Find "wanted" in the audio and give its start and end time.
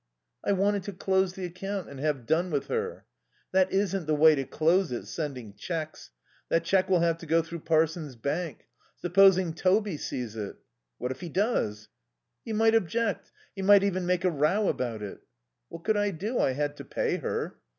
0.53-0.81